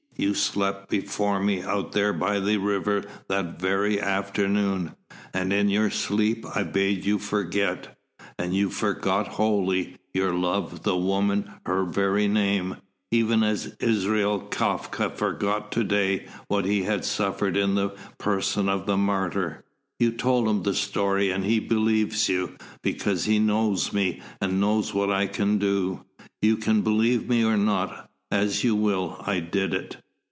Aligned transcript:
You 0.17 0.35
slept 0.35 0.87
before 0.91 1.39
me, 1.39 1.63
out 1.63 1.93
there 1.93 2.13
by 2.13 2.39
the 2.39 2.57
river 2.57 3.03
that 3.27 3.59
very 3.59 3.99
afternoon. 3.99 4.93
And 5.33 5.51
in 5.51 5.67
your 5.67 5.89
sleep 5.89 6.45
I 6.53 6.61
bade 6.61 7.05
you 7.05 7.17
forget. 7.17 7.97
And 8.37 8.53
you 8.53 8.69
forgot 8.69 9.29
wholly, 9.29 9.97
your 10.13 10.31
love, 10.31 10.83
the 10.83 10.95
woman, 10.95 11.51
her 11.65 11.85
very 11.85 12.27
name, 12.27 12.77
even 13.09 13.41
as 13.41 13.75
Israel 13.79 14.41
Kafka 14.41 15.09
forgot 15.09 15.71
to 15.71 15.83
day 15.83 16.27
what 16.49 16.65
he 16.65 16.83
had 16.83 17.03
suffered 17.03 17.57
in 17.57 17.73
the 17.73 17.89
person 18.19 18.69
of 18.69 18.85
the 18.85 18.97
martyr. 18.97 19.63
You 19.97 20.11
told 20.11 20.47
him 20.47 20.61
the 20.61 20.75
story, 20.75 21.31
and 21.31 21.43
he 21.45 21.59
believes 21.59 22.29
you, 22.29 22.57
because 22.83 23.25
he 23.25 23.39
knows 23.39 23.91
me, 23.91 24.21
and 24.39 24.61
knows 24.61 24.93
what 24.93 25.09
I 25.11 25.25
can 25.25 25.57
do. 25.57 26.05
You 26.43 26.57
can 26.57 26.81
believe 26.83 27.27
me 27.27 27.43
or 27.43 27.57
not; 27.57 28.11
as 28.29 28.63
you 28.63 28.75
will. 28.75 29.15
I 29.25 29.39
did 29.39 29.73
it." 29.73 29.97